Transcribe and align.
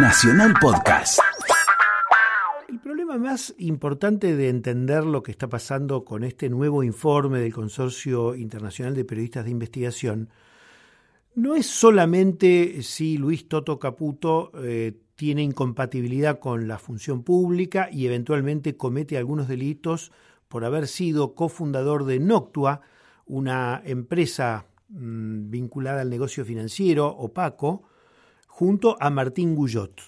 Nacional 0.00 0.54
Podcast. 0.60 1.18
El 2.68 2.78
problema 2.78 3.18
más 3.18 3.52
importante 3.58 4.36
de 4.36 4.48
entender 4.48 5.04
lo 5.04 5.24
que 5.24 5.32
está 5.32 5.48
pasando 5.48 6.04
con 6.04 6.22
este 6.22 6.48
nuevo 6.48 6.84
informe 6.84 7.40
del 7.40 7.52
Consorcio 7.52 8.36
Internacional 8.36 8.94
de 8.94 9.04
Periodistas 9.04 9.44
de 9.44 9.50
Investigación 9.50 10.28
no 11.34 11.56
es 11.56 11.66
solamente 11.66 12.82
si 12.82 13.18
Luis 13.18 13.48
Toto 13.48 13.80
Caputo 13.80 14.52
eh, 14.62 15.00
tiene 15.16 15.42
incompatibilidad 15.42 16.38
con 16.38 16.68
la 16.68 16.78
función 16.78 17.24
pública 17.24 17.88
y 17.90 18.06
eventualmente 18.06 18.76
comete 18.76 19.18
algunos 19.18 19.48
delitos 19.48 20.12
por 20.46 20.64
haber 20.64 20.86
sido 20.86 21.34
cofundador 21.34 22.04
de 22.04 22.20
Noctua, 22.20 22.82
una 23.26 23.82
empresa 23.84 24.66
mm, 24.90 25.50
vinculada 25.50 26.02
al 26.02 26.10
negocio 26.10 26.44
financiero 26.44 27.08
opaco, 27.08 27.82
junto 28.58 28.96
a 28.98 29.08
Martín 29.08 29.54
Guyot. 29.54 30.00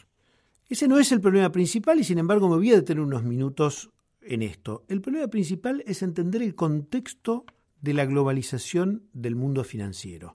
Ese 0.69 0.89
no 0.89 0.99
es 0.99 1.13
el 1.13 1.21
problema 1.21 1.53
principal 1.53 2.01
y 2.01 2.03
sin 2.03 2.19
embargo 2.19 2.49
me 2.49 2.57
voy 2.57 2.73
a 2.73 2.75
detener 2.75 3.01
unos 3.01 3.23
minutos 3.23 3.93
en 4.23 4.43
esto. 4.43 4.85
El 4.89 5.01
problema 5.01 5.29
principal 5.29 5.85
es 5.87 6.03
entender 6.03 6.43
el 6.43 6.57
contexto 6.57 7.45
de 7.81 7.95
la 7.95 8.07
globalización 8.07 9.05
del 9.13 9.37
mundo 9.37 9.63
financiero. 9.63 10.35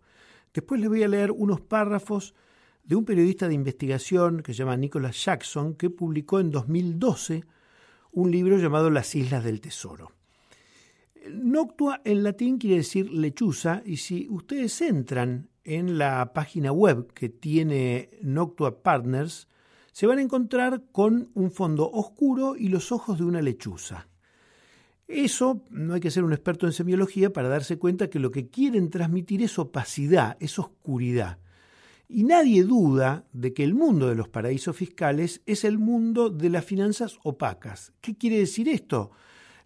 Después 0.53 0.79
les 0.79 0.87
voy 0.87 1.03
a 1.03 1.09
leer 1.09 1.29
unos 1.29 1.59
párrafos 1.59 2.35
de 2.85 2.95
un 2.95 3.03
periodista 3.03 3.49
de 3.49 3.53
investigación 3.53 4.43
que 4.43 4.53
se 4.53 4.59
llama 4.59 4.77
Nicholas 4.77 5.21
Jackson, 5.21 5.75
que 5.75 5.89
publicó 5.89 6.39
en 6.39 6.51
2012 6.51 7.43
un 8.13 8.31
libro 8.31 8.57
llamado 8.57 8.89
Las 8.89 9.13
Islas 9.13 9.43
del 9.43 9.59
Tesoro. 9.59 10.13
Noctua 11.29 11.99
en 12.05 12.23
latín 12.23 12.59
quiere 12.59 12.77
decir 12.77 13.11
lechuza 13.11 13.81
y 13.85 13.97
si 13.97 14.25
ustedes 14.29 14.79
entran 14.79 15.49
en 15.65 15.97
la 15.97 16.31
página 16.33 16.71
web 16.71 17.11
que 17.13 17.27
tiene 17.27 18.11
Noctua 18.21 18.81
Partners, 18.81 19.49
se 19.91 20.07
van 20.07 20.19
a 20.19 20.21
encontrar 20.21 20.83
con 20.91 21.29
un 21.33 21.51
fondo 21.51 21.89
oscuro 21.91 22.55
y 22.55 22.69
los 22.69 22.91
ojos 22.91 23.17
de 23.17 23.25
una 23.25 23.41
lechuza. 23.41 24.07
Eso 25.07 25.63
no 25.69 25.93
hay 25.93 25.99
que 25.99 26.11
ser 26.11 26.23
un 26.23 26.33
experto 26.33 26.65
en 26.65 26.73
semiología 26.73 27.31
para 27.31 27.49
darse 27.49 27.77
cuenta 27.77 28.09
que 28.09 28.19
lo 28.19 28.31
que 28.31 28.49
quieren 28.49 28.89
transmitir 28.89 29.41
es 29.43 29.59
opacidad, 29.59 30.37
es 30.39 30.57
oscuridad. 30.57 31.39
Y 32.07 32.23
nadie 32.23 32.63
duda 32.63 33.25
de 33.33 33.53
que 33.53 33.63
el 33.63 33.73
mundo 33.73 34.07
de 34.07 34.15
los 34.15 34.29
paraísos 34.29 34.75
fiscales 34.75 35.41
es 35.45 35.63
el 35.63 35.79
mundo 35.79 36.29
de 36.29 36.49
las 36.49 36.65
finanzas 36.65 37.17
opacas. 37.23 37.93
¿Qué 38.01 38.15
quiere 38.15 38.37
decir 38.37 38.69
esto? 38.69 39.11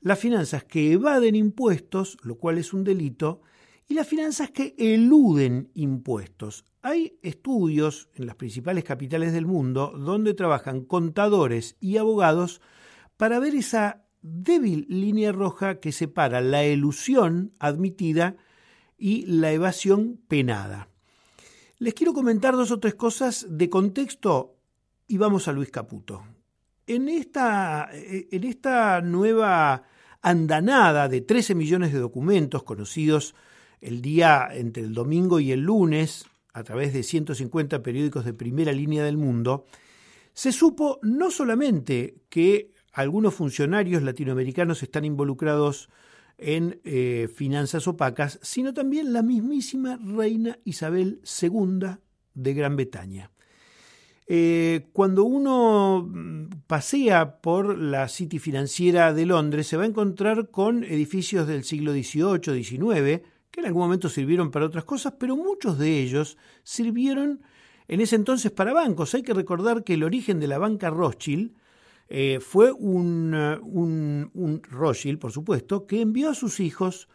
Las 0.02 0.19
finanzas 0.19 0.63
que 0.63 0.94
evaden 0.94 1.36
impuestos, 1.36 2.17
lo 2.23 2.36
cual 2.36 2.58
es 2.58 2.73
un 2.73 2.84
delito, 2.86 3.41
y 3.89 3.95
las 3.95 4.07
finanzas 4.07 4.51
que 4.51 4.75
eluden 4.77 5.71
impuestos. 5.73 6.63
Hay 6.83 7.17
estudios 7.23 8.07
en 8.13 8.27
las 8.27 8.35
principales 8.35 8.83
capitales 8.83 9.33
del 9.33 9.47
mundo 9.47 9.91
donde 9.97 10.35
trabajan 10.35 10.85
contadores 10.85 11.75
y 11.81 11.97
abogados 11.97 12.61
para 13.17 13.39
ver 13.39 13.55
esa 13.55 14.05
débil 14.21 14.85
línea 14.89 15.31
roja 15.31 15.79
que 15.79 15.91
separa 15.91 16.39
la 16.39 16.63
elusión 16.63 17.53
admitida 17.59 18.37
y 18.95 19.25
la 19.25 19.51
evasión 19.51 20.21
penada. 20.27 20.89
Les 21.79 21.95
quiero 21.95 22.13
comentar 22.13 22.55
dos 22.55 22.71
o 22.71 22.79
tres 22.79 22.93
cosas 22.93 23.47
de 23.49 23.69
contexto 23.69 24.55
y 25.07 25.17
vamos 25.17 25.47
a 25.47 25.51
Luis 25.51 25.71
Caputo. 25.71 26.23
En 26.85 27.09
esta, 27.09 27.89
en 27.91 28.43
esta 28.43 29.01
nueva 29.01 29.83
andanada 30.21 31.07
de 31.07 31.21
13 31.21 31.55
millones 31.55 31.91
de 31.91 31.99
documentos 31.99 32.63
conocidos 32.63 33.33
el 33.81 34.02
día 34.02 34.47
entre 34.52 34.83
el 34.83 34.94
domingo 34.94 35.39
y 35.39 35.52
el 35.52 35.61
lunes, 35.61 36.25
a 36.53 36.63
través 36.63 36.94
de 36.94 37.03
150 37.03 37.81
periódicos 37.81 38.25
de 38.25 38.33
primera 38.33 38.72
línea 38.72 39.03
del 39.03 39.17
mundo, 39.17 39.66
se 40.33 40.52
supo 40.52 40.99
no 41.02 41.31
solamente 41.31 42.22
que 42.30 42.72
algunos 42.94 43.33
funcionarios 43.33 44.03
latinoamericanos 44.03 44.83
están 44.83 45.05
involucrados 45.05 45.89
en 46.38 46.79
eh, 46.84 47.29
finanzas 47.34 47.88
opacas, 47.88 48.40
sino 48.41 48.73
también 48.73 49.13
la 49.13 49.22
mismísima 49.22 49.97
reina 49.97 50.57
Isabel 50.63 51.22
II 51.41 51.97
de 52.34 52.53
Gran 52.53 52.75
Bretaña. 52.75 53.31
Eh, 54.31 54.90
cuando 54.94 55.23
uno 55.23 56.07
mm, 56.07 56.61
pasea 56.67 57.41
por 57.41 57.78
la 57.78 58.07
City 58.07 58.38
financiera 58.38 59.13
de 59.13 59.25
Londres, 59.25 59.67
se 59.67 59.75
va 59.75 59.84
a 59.84 59.88
encontrar 59.88 60.51
con 60.51 60.84
edificios 60.84 61.47
del 61.47 61.63
siglo 61.63 61.94
XVIII, 61.94 62.63
XIX, 62.63 63.23
que 63.51 63.61
en 63.61 63.67
algún 63.67 63.83
momento 63.83 64.09
sirvieron 64.09 64.51
para 64.51 64.65
otras 64.65 64.83
cosas, 64.83 65.13
pero 65.19 65.35
muchos 65.35 65.77
de 65.77 65.99
ellos 65.99 66.37
sirvieron 66.63 67.41
en 67.87 68.01
ese 68.01 68.15
entonces 68.15 68.51
para 68.51 68.73
bancos. 68.73 69.13
Hay 69.15 69.23
que 69.23 69.33
recordar 69.33 69.83
que 69.83 69.95
el 69.95 70.03
origen 70.03 70.39
de 70.39 70.47
la 70.47 70.57
banca 70.57 70.89
Rothschild 70.89 71.53
eh, 72.07 72.39
fue 72.39 72.71
un, 72.71 73.33
un, 73.33 74.31
un 74.33 74.61
Rothschild, 74.63 75.19
por 75.19 75.31
supuesto, 75.31 75.85
que 75.85 76.01
envió 76.01 76.29
a 76.29 76.35
sus 76.35 76.59
hijos 76.59 77.07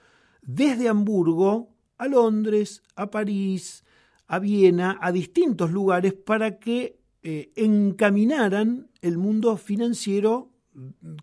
desde 0.43 0.89
Hamburgo 0.89 1.75
a 1.99 2.09
Londres, 2.09 2.83
a 2.97 3.11
París, 3.11 3.85
a 4.27 4.39
Viena, 4.39 4.99
a 5.01 5.13
distintos 5.13 5.71
lugares 5.71 6.13
para 6.15 6.59
que 6.59 6.99
eh, 7.23 7.53
encaminaran 7.57 8.89
el 9.01 9.19
mundo 9.19 9.57
financiero 9.57 10.51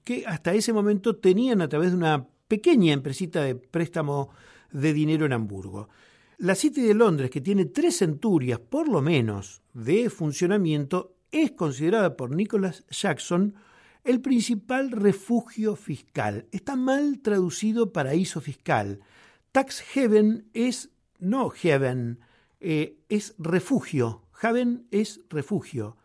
que 0.03 0.23
hasta 0.25 0.53
ese 0.53 0.73
momento 0.73 1.17
tenían 1.17 1.61
a 1.61 1.67
través 1.67 1.91
de 1.91 1.97
una 1.97 2.27
pequeña 2.47 2.93
empresita 2.93 3.43
de 3.43 3.55
préstamo 3.55 4.29
de 4.71 4.93
dinero 4.93 5.25
en 5.25 5.33
Hamburgo. 5.33 5.89
La 6.37 6.55
City 6.55 6.81
de 6.81 6.93
Londres, 6.93 7.29
que 7.29 7.41
tiene 7.41 7.65
tres 7.65 7.97
centurias 7.97 8.59
por 8.59 8.87
lo 8.87 9.01
menos 9.01 9.61
de 9.73 10.09
funcionamiento, 10.09 11.15
es 11.31 11.51
considerada 11.51 12.17
por 12.17 12.35
Nicholas 12.35 12.83
Jackson 12.89 13.55
el 14.03 14.21
principal 14.21 14.91
refugio 14.91 15.75
fiscal. 15.75 16.47
Está 16.51 16.75
mal 16.75 17.19
traducido 17.19 17.93
paraíso 17.93 18.41
fiscal. 18.41 18.99
Tax 19.51 19.81
heaven 19.81 20.49
es 20.53 20.89
no 21.19 21.49
heaven, 21.49 22.19
eh, 22.59 22.97
es 23.09 23.35
refugio. 23.37 24.23
Heaven 24.33 24.87
es 24.91 25.21
refugio. 25.29 25.97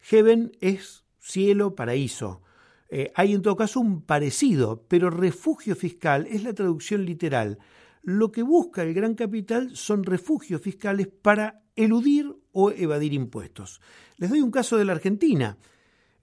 Heaven 0.00 0.52
es 0.60 1.04
cielo, 1.18 1.74
paraíso. 1.74 2.42
Eh, 2.90 3.10
hay 3.14 3.34
en 3.34 3.42
todo 3.42 3.56
caso 3.56 3.80
un 3.80 4.02
parecido, 4.02 4.84
pero 4.88 5.10
refugio 5.10 5.74
fiscal 5.76 6.26
es 6.26 6.42
la 6.42 6.52
traducción 6.52 7.04
literal 7.04 7.58
lo 8.02 8.32
que 8.32 8.42
busca 8.42 8.82
el 8.82 8.94
gran 8.94 9.14
capital 9.14 9.76
son 9.76 10.04
refugios 10.04 10.60
fiscales 10.60 11.08
para 11.08 11.62
eludir 11.76 12.34
o 12.52 12.70
evadir 12.70 13.12
impuestos. 13.12 13.80
Les 14.16 14.30
doy 14.30 14.40
un 14.40 14.50
caso 14.50 14.76
de 14.76 14.84
la 14.84 14.92
Argentina. 14.92 15.56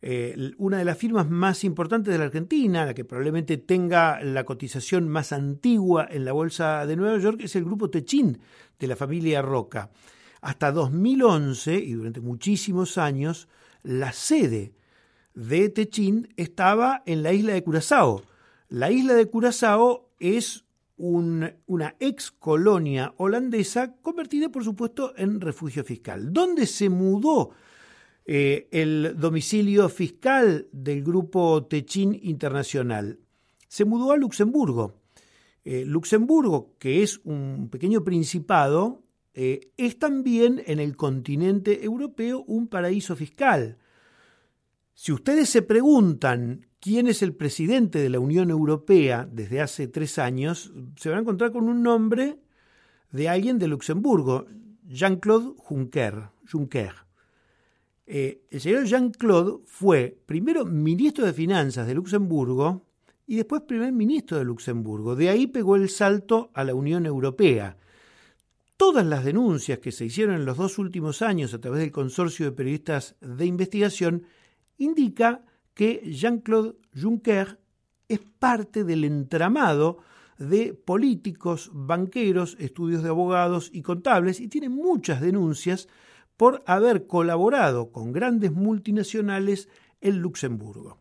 Eh, 0.01 0.51
una 0.57 0.77
de 0.77 0.85
las 0.85 0.97
firmas 0.97 1.29
más 1.29 1.63
importantes 1.63 2.11
de 2.11 2.19
la 2.19 2.25
Argentina, 2.25 2.85
la 2.85 2.93
que 2.93 3.05
probablemente 3.05 3.57
tenga 3.57 4.21
la 4.21 4.43
cotización 4.43 5.07
más 5.07 5.31
antigua 5.31 6.07
en 6.09 6.25
la 6.25 6.33
Bolsa 6.33 6.85
de 6.85 6.95
Nueva 6.95 7.17
York, 7.17 7.39
es 7.41 7.55
el 7.55 7.65
grupo 7.65 7.89
Techin 7.89 8.37
de 8.77 8.87
la 8.87 8.95
familia 8.95 9.41
Roca. 9.41 9.89
Hasta 10.41 10.71
2011 10.71 11.75
y 11.75 11.93
durante 11.93 12.21
muchísimos 12.21 12.97
años, 12.99 13.47
la 13.81 14.11
sede 14.11 14.73
de 15.33 15.69
Techin 15.69 16.27
estaba 16.37 17.01
en 17.05 17.23
la 17.23 17.33
isla 17.33 17.53
de 17.53 17.63
Curazao. 17.63 18.21
La 18.69 18.91
isla 18.91 19.13
de 19.13 19.25
Curazao 19.27 20.11
es 20.19 20.64
una 20.97 21.95
ex 21.99 22.31
colonia 22.31 23.13
holandesa 23.17 23.95
convertida, 24.01 24.49
por 24.49 24.63
supuesto, 24.63 25.13
en 25.17 25.41
refugio 25.41 25.83
fiscal. 25.83 26.31
¿Dónde 26.31 26.65
se 26.65 26.89
mudó 26.89 27.51
eh, 28.25 28.67
el 28.71 29.15
domicilio 29.17 29.89
fiscal 29.89 30.67
del 30.71 31.03
grupo 31.03 31.65
Techin 31.65 32.17
Internacional? 32.23 33.19
Se 33.67 33.83
mudó 33.85 34.11
a 34.11 34.17
Luxemburgo. 34.17 35.01
Eh, 35.65 35.83
Luxemburgo, 35.85 36.75
que 36.79 37.03
es 37.03 37.19
un 37.25 37.69
pequeño 37.69 38.03
principado, 38.03 39.03
eh, 39.33 39.71
es 39.75 39.99
también 39.99 40.63
en 40.65 40.79
el 40.79 40.95
continente 40.95 41.83
europeo 41.83 42.43
un 42.47 42.67
paraíso 42.67 43.15
fiscal. 43.15 43.77
Si 44.97 45.11
ustedes 45.11 45.49
se 45.49 45.61
preguntan 45.61 46.67
quién 46.79 47.07
es 47.07 47.21
el 47.21 47.35
presidente 47.35 47.99
de 47.99 48.09
la 48.09 48.19
Unión 48.19 48.49
Europea 48.49 49.27
desde 49.29 49.59
hace 49.59 49.89
tres 49.89 50.17
años, 50.17 50.71
se 50.95 51.09
van 51.09 51.19
a 51.19 51.21
encontrar 51.21 51.51
con 51.51 51.67
un 51.67 51.83
nombre 51.83 52.39
de 53.11 53.27
alguien 53.27 53.59
de 53.59 53.67
Luxemburgo, 53.67 54.47
Jean-Claude 54.87 55.53
Juncker. 55.57 56.29
Juncker. 56.49 56.93
Eh, 58.07 58.45
el 58.49 58.61
señor 58.61 58.85
Jean-Claude 58.85 59.63
fue 59.65 60.17
primero 60.25 60.63
ministro 60.63 61.25
de 61.25 61.33
Finanzas 61.33 61.87
de 61.87 61.95
Luxemburgo 61.95 62.85
y 63.27 63.35
después 63.35 63.63
primer 63.63 63.91
ministro 63.91 64.37
de 64.37 64.45
Luxemburgo. 64.45 65.17
De 65.17 65.29
ahí 65.29 65.47
pegó 65.47 65.75
el 65.75 65.89
salto 65.89 66.51
a 66.53 66.63
la 66.63 66.73
Unión 66.73 67.05
Europea. 67.05 67.77
Todas 68.77 69.05
las 69.05 69.25
denuncias 69.25 69.79
que 69.79 69.91
se 69.91 70.05
hicieron 70.05 70.35
en 70.35 70.45
los 70.45 70.55
dos 70.55 70.77
últimos 70.77 71.21
años 71.21 71.53
a 71.53 71.59
través 71.59 71.81
del 71.81 71.91
consorcio 71.91 72.45
de 72.45 72.51
periodistas 72.53 73.15
de 73.19 73.45
investigación 73.45 74.23
indica 74.77 75.43
que 75.73 76.01
Jean-Claude 76.05 76.75
Juncker 76.99 77.59
es 78.07 78.19
parte 78.39 78.83
del 78.83 79.03
entramado 79.03 79.99
de 80.37 80.73
políticos, 80.73 81.69
banqueros, 81.73 82.57
estudios 82.59 83.03
de 83.03 83.09
abogados 83.09 83.69
y 83.73 83.81
contables 83.81 84.39
y 84.39 84.47
tiene 84.47 84.69
muchas 84.69 85.21
denuncias 85.21 85.87
por 86.37 86.63
haber 86.65 87.07
colaborado 87.07 87.91
con 87.91 88.11
grandes 88.11 88.51
multinacionales 88.51 89.69
en 90.01 90.19
Luxemburgo. 90.19 90.99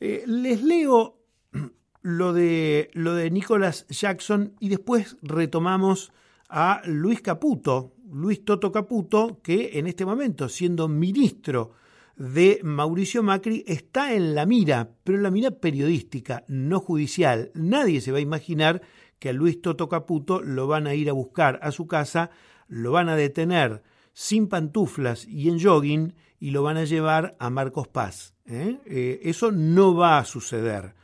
Eh, 0.00 0.24
les 0.26 0.62
leo 0.62 1.18
lo 2.02 2.32
de, 2.32 2.90
lo 2.92 3.14
de 3.14 3.30
Nicholas 3.30 3.86
Jackson 3.88 4.54
y 4.60 4.68
después 4.68 5.16
retomamos 5.22 6.12
a 6.48 6.82
Luis 6.84 7.22
Caputo, 7.22 7.94
Luis 8.10 8.44
Toto 8.44 8.70
Caputo, 8.70 9.40
que 9.42 9.78
en 9.78 9.86
este 9.86 10.04
momento, 10.04 10.48
siendo 10.48 10.88
ministro 10.88 11.72
de 12.16 12.60
Mauricio 12.62 13.22
Macri, 13.22 13.62
está 13.66 14.14
en 14.14 14.34
la 14.34 14.46
mira, 14.46 14.90
pero 15.04 15.18
en 15.18 15.22
la 15.22 15.30
mira 15.30 15.50
periodística, 15.50 16.44
no 16.48 16.80
judicial. 16.80 17.50
Nadie 17.54 18.00
se 18.00 18.12
va 18.12 18.18
a 18.18 18.22
imaginar 18.22 18.82
que 19.18 19.28
a 19.28 19.32
Luis 19.32 19.60
Toto 19.60 19.88
Caputo 19.88 20.42
lo 20.42 20.66
van 20.66 20.86
a 20.86 20.94
ir 20.94 21.08
a 21.10 21.12
buscar 21.12 21.58
a 21.62 21.72
su 21.72 21.86
casa, 21.86 22.30
lo 22.68 22.92
van 22.92 23.08
a 23.08 23.16
detener 23.16 23.82
sin 24.12 24.48
pantuflas 24.48 25.26
y 25.26 25.48
en 25.48 25.60
jogging 25.60 26.14
y 26.38 26.50
lo 26.50 26.62
van 26.62 26.78
a 26.78 26.84
llevar 26.84 27.36
a 27.38 27.50
Marcos 27.50 27.88
Paz. 27.88 28.34
¿eh? 28.46 28.78
Eh, 28.86 29.20
eso 29.24 29.52
no 29.52 29.94
va 29.94 30.18
a 30.18 30.24
suceder. 30.24 30.94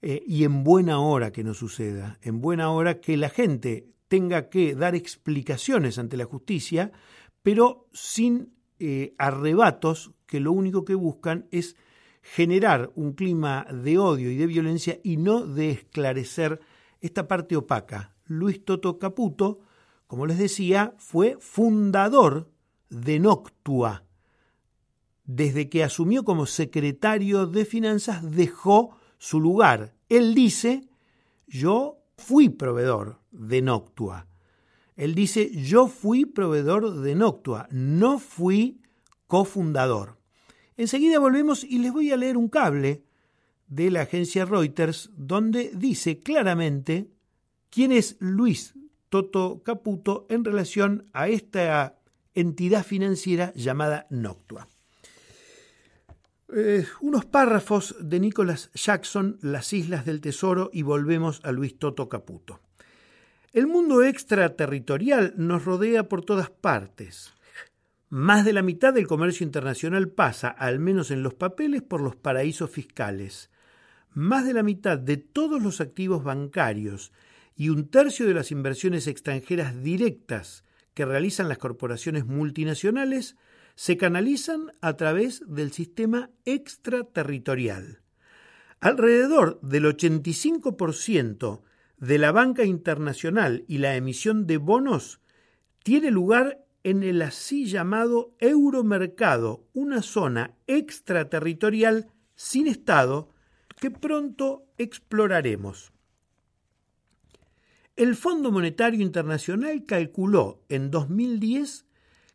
Eh, 0.00 0.22
y 0.26 0.44
en 0.44 0.64
buena 0.64 1.00
hora 1.00 1.32
que 1.32 1.44
no 1.44 1.54
suceda, 1.54 2.18
en 2.22 2.40
buena 2.40 2.70
hora 2.70 3.00
que 3.00 3.16
la 3.16 3.28
gente 3.28 3.88
tenga 4.08 4.48
que 4.48 4.74
dar 4.74 4.94
explicaciones 4.94 5.98
ante 5.98 6.16
la 6.16 6.24
justicia, 6.24 6.92
pero 7.42 7.88
sin 7.92 8.52
arrebatos 9.18 10.12
que 10.26 10.40
lo 10.40 10.52
único 10.52 10.84
que 10.84 10.94
buscan 10.94 11.46
es 11.50 11.76
generar 12.22 12.90
un 12.94 13.12
clima 13.12 13.66
de 13.70 13.98
odio 13.98 14.30
y 14.30 14.36
de 14.36 14.46
violencia 14.46 14.98
y 15.02 15.16
no 15.16 15.46
de 15.46 15.70
esclarecer 15.70 16.60
esta 17.00 17.26
parte 17.26 17.56
opaca. 17.56 18.14
Luis 18.26 18.64
Toto 18.64 18.98
Caputo, 18.98 19.60
como 20.06 20.26
les 20.26 20.38
decía, 20.38 20.94
fue 20.98 21.36
fundador 21.40 22.50
de 22.88 23.18
Noctua. 23.18 24.04
Desde 25.24 25.68
que 25.68 25.84
asumió 25.84 26.24
como 26.24 26.46
secretario 26.46 27.46
de 27.46 27.64
Finanzas 27.64 28.30
dejó 28.30 28.96
su 29.18 29.40
lugar. 29.40 29.94
Él 30.08 30.34
dice, 30.34 30.88
yo 31.46 31.98
fui 32.16 32.48
proveedor 32.48 33.20
de 33.30 33.62
Noctua. 33.62 34.26
Él 35.02 35.16
dice, 35.16 35.50
yo 35.50 35.88
fui 35.88 36.26
proveedor 36.26 37.00
de 37.00 37.16
Noctua, 37.16 37.66
no 37.72 38.20
fui 38.20 38.80
cofundador. 39.26 40.16
Enseguida 40.76 41.18
volvemos 41.18 41.64
y 41.64 41.80
les 41.80 41.92
voy 41.92 42.12
a 42.12 42.16
leer 42.16 42.36
un 42.36 42.48
cable 42.48 43.02
de 43.66 43.90
la 43.90 44.02
agencia 44.02 44.44
Reuters 44.44 45.10
donde 45.16 45.72
dice 45.74 46.20
claramente 46.20 47.10
quién 47.68 47.90
es 47.90 48.16
Luis 48.20 48.74
Toto 49.08 49.64
Caputo 49.64 50.24
en 50.30 50.44
relación 50.44 51.08
a 51.12 51.26
esta 51.26 51.98
entidad 52.32 52.84
financiera 52.86 53.52
llamada 53.56 54.06
Noctua. 54.08 54.68
Eh, 56.54 56.86
unos 57.00 57.24
párrafos 57.24 57.96
de 57.98 58.20
Nicholas 58.20 58.70
Jackson, 58.72 59.36
Las 59.42 59.72
Islas 59.72 60.06
del 60.06 60.20
Tesoro, 60.20 60.70
y 60.72 60.82
volvemos 60.82 61.40
a 61.42 61.50
Luis 61.50 61.76
Toto 61.76 62.08
Caputo. 62.08 62.60
El 63.52 63.66
mundo 63.66 64.02
extraterritorial 64.02 65.34
nos 65.36 65.66
rodea 65.66 66.08
por 66.08 66.24
todas 66.24 66.48
partes. 66.48 67.34
Más 68.08 68.46
de 68.46 68.54
la 68.54 68.62
mitad 68.62 68.94
del 68.94 69.06
comercio 69.06 69.44
internacional 69.44 70.08
pasa, 70.08 70.48
al 70.48 70.78
menos 70.78 71.10
en 71.10 71.22
los 71.22 71.34
papeles, 71.34 71.82
por 71.82 72.00
los 72.00 72.16
paraísos 72.16 72.70
fiscales. 72.70 73.50
Más 74.14 74.46
de 74.46 74.54
la 74.54 74.62
mitad 74.62 74.96
de 74.96 75.18
todos 75.18 75.62
los 75.62 75.82
activos 75.82 76.24
bancarios 76.24 77.12
y 77.54 77.68
un 77.68 77.90
tercio 77.90 78.26
de 78.26 78.32
las 78.32 78.52
inversiones 78.52 79.06
extranjeras 79.06 79.82
directas 79.82 80.64
que 80.94 81.04
realizan 81.04 81.50
las 81.50 81.58
corporaciones 81.58 82.24
multinacionales 82.24 83.36
se 83.74 83.98
canalizan 83.98 84.72
a 84.80 84.96
través 84.96 85.42
del 85.46 85.72
sistema 85.72 86.30
extraterritorial. 86.46 88.00
Alrededor 88.80 89.60
del 89.60 89.84
85% 89.84 91.60
de 92.02 92.18
la 92.18 92.32
banca 92.32 92.64
internacional 92.64 93.64
y 93.68 93.78
la 93.78 93.94
emisión 93.94 94.44
de 94.48 94.56
bonos 94.56 95.20
tiene 95.84 96.10
lugar 96.10 96.64
en 96.82 97.04
el 97.04 97.22
así 97.22 97.66
llamado 97.66 98.34
euromercado, 98.40 99.68
una 99.72 100.02
zona 100.02 100.56
extraterritorial 100.66 102.10
sin 102.34 102.66
Estado 102.66 103.30
que 103.78 103.92
pronto 103.92 104.64
exploraremos. 104.78 105.92
El 107.94 108.16
Fondo 108.16 108.50
Monetario 108.50 109.00
Internacional 109.00 109.84
calculó 109.86 110.64
en 110.68 110.90
2010 110.90 111.86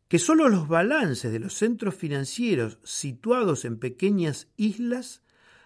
que 0.07 0.17
solo 0.17 0.47
los 0.47 0.69
balances 0.69 1.29
de 1.29 1.39
los 1.39 1.55
centros 1.55 1.93
financieros 1.93 2.79
situados 2.83 3.65
en 3.65 3.79
pequeñas 3.79 4.47
islas 4.55 5.23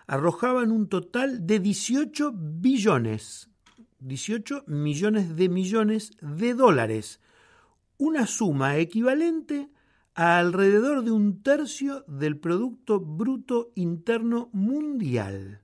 arrojaban 0.08 0.72
un 0.72 0.90
total 0.90 1.46
de 1.46 1.60
18 1.60 2.34
billones, 2.34 3.51
18 4.02 4.66
millones 4.68 5.36
de 5.36 5.48
millones 5.48 6.12
de 6.22 6.54
dólares, 6.54 7.20
una 7.98 8.26
suma 8.26 8.78
equivalente 8.78 9.70
a 10.16 10.40
alrededor 10.40 11.04
de 11.04 11.12
un 11.12 11.42
tercio 11.44 12.04
del 12.08 12.38
Producto 12.38 13.00
Bruto 13.00 13.72
Interno 13.76 14.50
Mundial. 14.54 15.62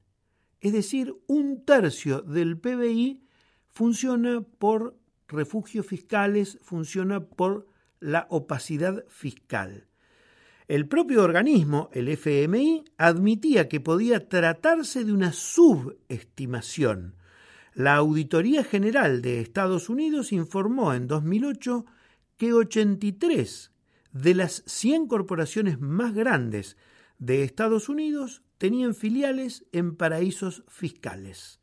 Es 0.61 0.71
decir, 0.73 1.15
un 1.27 1.65
tercio 1.65 2.21
del 2.21 2.57
PBI 2.57 3.21
funciona 3.71 4.41
por 4.41 4.97
refugios 5.27 5.85
fiscales, 5.85 6.59
funciona 6.61 7.25
por 7.25 7.67
la 7.99 8.27
opacidad 8.29 9.03
fiscal. 9.07 9.87
El 10.67 10.87
propio 10.87 11.23
organismo, 11.23 11.89
el 11.93 12.09
FMI, 12.09 12.85
admitía 12.97 13.67
que 13.67 13.79
podía 13.79 14.27
tratarse 14.27 15.03
de 15.03 15.13
una 15.13 15.31
subestimación. 15.31 17.15
La 17.77 17.97
Auditoría 17.97 18.63
General 18.63 19.21
de 19.21 19.39
Estados 19.39 19.87
Unidos 19.87 20.31
informó 20.31 20.95
en 20.95 21.05
2008 21.05 21.85
que 22.35 22.51
83 22.51 23.71
de 24.13 24.33
las 24.33 24.63
100 24.65 25.05
corporaciones 25.05 25.79
más 25.79 26.15
grandes 26.15 26.75
de 27.19 27.43
Estados 27.43 27.87
Unidos 27.87 28.41
tenían 28.57 28.95
filiales 28.95 29.67
en 29.73 29.95
paraísos 29.95 30.63
fiscales. 30.67 31.59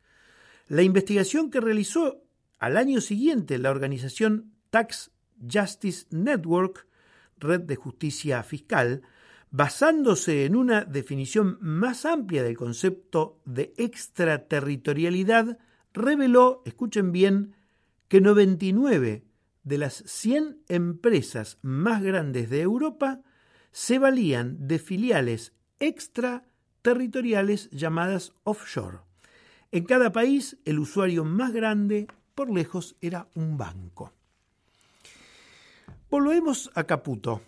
La 0.68 0.82
investigación 0.82 1.50
que 1.50 1.60
realizó 1.60 2.22
al 2.60 2.76
año 2.76 3.00
siguiente 3.00 3.58
la 3.58 3.72
organización 3.72 4.52
Tax 4.70 5.10
Justice 5.52 6.06
Network, 6.10 6.86
Red 7.38 7.62
de 7.62 7.74
Justicia 7.74 8.40
Fiscal, 8.44 9.02
basándose 9.50 10.44
en 10.44 10.54
una 10.54 10.84
definición 10.84 11.58
más 11.60 12.04
amplia 12.04 12.44
del 12.44 12.56
concepto 12.56 13.40
de 13.44 13.74
extraterritorialidad, 13.78 15.58
reveló, 15.94 16.62
escuchen 16.66 17.12
bien, 17.12 17.54
que 18.08 18.20
99 18.20 19.24
de 19.62 19.78
las 19.78 20.04
100 20.06 20.58
empresas 20.68 21.58
más 21.62 22.02
grandes 22.02 22.50
de 22.50 22.60
Europa 22.60 23.22
se 23.72 23.98
valían 23.98 24.68
de 24.68 24.78
filiales 24.78 25.54
extraterritoriales 25.78 27.70
llamadas 27.70 28.34
offshore. 28.44 28.98
En 29.72 29.84
cada 29.84 30.12
país, 30.12 30.58
el 30.64 30.78
usuario 30.78 31.24
más 31.24 31.52
grande, 31.52 32.06
por 32.34 32.50
lejos, 32.50 32.96
era 33.00 33.28
un 33.34 33.56
banco. 33.56 34.12
Volvemos 36.10 36.70
a 36.74 36.84
Caputo. 36.84 37.40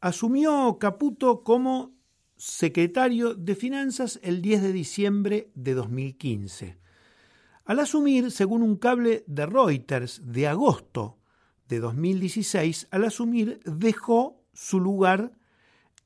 Asumió 0.00 0.78
Caputo 0.78 1.42
como 1.42 1.92
secretario 2.36 3.34
de 3.34 3.54
Finanzas 3.56 4.20
el 4.22 4.42
10 4.42 4.62
de 4.62 4.72
diciembre 4.72 5.50
de 5.54 5.74
2015. 5.74 6.83
Al 7.64 7.80
asumir, 7.80 8.30
según 8.30 8.62
un 8.62 8.76
cable 8.76 9.24
de 9.26 9.46
Reuters 9.46 10.20
de 10.24 10.46
agosto 10.46 11.18
de 11.68 11.80
2016, 11.80 12.88
al 12.90 13.04
asumir 13.04 13.60
dejó 13.64 14.44
su 14.52 14.80
lugar 14.80 15.32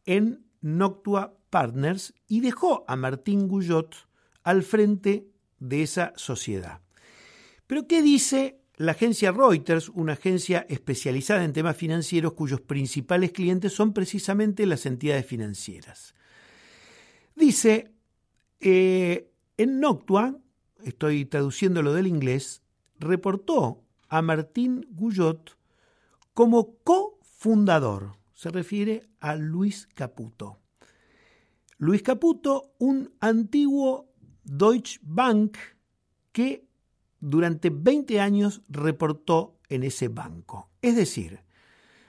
en 0.07 0.47
Noctua 0.61 1.37
Partners 1.51 2.15
y 2.29 2.41
dejó 2.41 2.85
a 2.87 2.95
Martín 2.95 3.49
Guyot 3.49 4.09
al 4.45 4.63
frente 4.63 5.29
de 5.59 5.83
esa 5.83 6.13
sociedad. 6.15 6.81
Pero 7.67 7.89
¿qué 7.89 8.03
dice 8.03 8.61
la 8.77 8.93
agencia 8.93 9.33
Reuters, 9.33 9.89
una 9.89 10.13
agencia 10.13 10.65
especializada 10.69 11.43
en 11.43 11.53
temas 11.53 11.77
financieros 11.77 12.35
cuyos 12.35 12.61
principales 12.61 13.33
clientes 13.33 13.73
son 13.73 13.93
precisamente 13.93 14.65
las 14.65 14.87
entidades 14.87 15.27
financieras? 15.27 16.15
Dice, 17.35 17.93
eh, 18.61 19.33
en 19.57 19.81
Noctua, 19.81 20.39
estoy 20.83 21.25
traduciéndolo 21.25 21.93
del 21.93 22.07
inglés, 22.07 22.63
reportó 22.99 23.83
a 24.09 24.23
Martín 24.23 24.87
Guyot 24.91 25.57
como 26.35 26.77
cofundador. 26.85 28.17
Se 28.35 28.51
refiere 28.51 29.09
a 29.21 29.35
Luis 29.35 29.89
Caputo. 29.95 30.59
Luis 31.79 32.03
Caputo, 32.03 32.75
un 32.79 33.13
antiguo 33.21 34.09
Deutsche 34.45 34.99
Bank 35.03 35.57
que 36.33 36.67
durante 37.21 37.71
20 37.71 38.21
años 38.21 38.63
reportó 38.69 39.59
en 39.69 39.83
ese 39.83 40.09
banco. 40.09 40.71
Es 40.83 40.97
decir, 40.97 41.41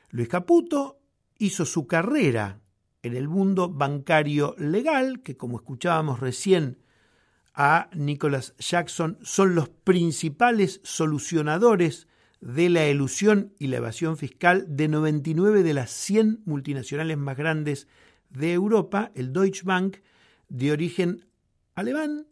Luis 0.10 0.28
Caputo 0.28 1.00
hizo 1.38 1.66
su 1.66 1.88
carrera 1.88 2.62
en 3.02 3.16
el 3.16 3.28
mundo 3.28 3.70
bancario 3.70 4.56
legal, 4.58 5.22
que 5.22 5.38
como 5.38 5.58
escuchábamos 5.58 6.20
recién 6.20 6.80
a 7.62 7.90
Nicholas 7.94 8.56
Jackson, 8.58 9.18
son 9.22 9.54
los 9.54 9.68
principales 9.68 10.80
solucionadores 10.86 12.08
de 12.40 12.70
la 12.70 12.86
elusión 12.86 13.54
y 13.60 13.68
la 13.68 13.78
evasión 13.78 14.16
fiscal 14.16 14.66
de 14.70 14.88
99 14.88 15.62
de 15.62 15.74
las 15.74 15.92
100 15.92 16.44
multinacionales 16.46 17.18
más 17.18 17.36
grandes 17.36 17.90
de 18.30 18.54
Europa, 18.54 19.12
el 19.14 19.34
Deutsche 19.34 19.64
Bank, 19.66 19.98
de 20.48 20.72
origen 20.72 21.26
alemán, 21.76 22.28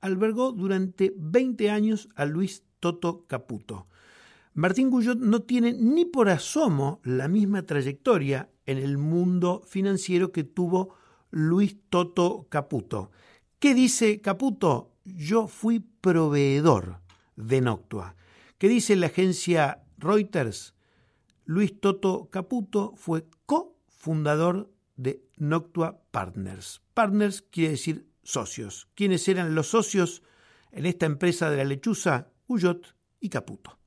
albergó 0.00 0.50
durante 0.52 1.12
20 1.14 1.68
años 1.70 2.08
a 2.14 2.24
Luis 2.24 2.64
Toto 2.80 3.26
Caputo. 3.26 3.86
Martín 4.54 4.88
Guyot 4.88 5.18
no 5.18 5.42
tiene 5.42 5.74
ni 5.74 6.06
por 6.06 6.30
asomo 6.30 7.02
la 7.04 7.28
misma 7.28 7.66
trayectoria 7.66 8.48
en 8.64 8.78
el 8.78 8.96
mundo 8.96 9.60
financiero 9.68 10.32
que 10.32 10.44
tuvo 10.44 10.94
Luis 11.30 11.76
Toto 11.90 12.46
Caputo. 12.48 13.10
¿Qué 13.60 13.74
dice 13.74 14.22
Caputo? 14.22 14.96
Yo 15.04 15.46
fui 15.46 15.80
proveedor 15.80 17.02
de 17.36 17.60
Noctua. 17.60 18.16
¿Qué 18.56 18.70
dice 18.70 18.96
la 18.96 19.08
agencia 19.08 19.84
Reuters? 19.98 20.74
Luis 21.44 21.78
Toto 21.78 22.30
Caputo 22.30 22.94
fue 22.96 23.26
cofundador 23.44 24.72
de 24.96 25.22
Noctua 25.36 26.00
Partners. 26.10 26.80
Partners 26.94 27.42
quiere 27.42 27.72
decir 27.72 28.08
socios. 28.22 28.88
¿Quiénes 28.94 29.28
eran 29.28 29.54
los 29.54 29.68
socios 29.68 30.22
en 30.72 30.86
esta 30.86 31.04
empresa 31.04 31.50
de 31.50 31.58
la 31.58 31.64
lechuza? 31.64 32.28
Uyot 32.46 32.96
y 33.20 33.28
Caputo. 33.28 33.79